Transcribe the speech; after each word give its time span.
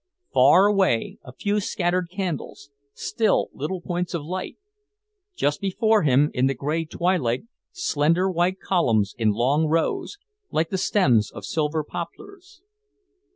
far 0.33 0.65
away, 0.65 1.19
a 1.23 1.31
few 1.31 1.59
scattered 1.59 2.09
candles, 2.09 2.71
still 2.95 3.51
little 3.53 3.79
points 3.81 4.15
of 4.15 4.23
light... 4.23 4.57
just 5.35 5.61
before 5.61 6.01
him, 6.01 6.31
in 6.33 6.47
the 6.47 6.55
grey 6.55 6.83
twilight, 6.85 7.43
slender 7.71 8.27
white 8.27 8.59
columns 8.59 9.13
in 9.19 9.29
long 9.29 9.67
rows, 9.67 10.17
like 10.49 10.69
the 10.71 10.77
stems 10.79 11.29
of 11.29 11.45
silver 11.45 11.83
poplars. 11.83 12.63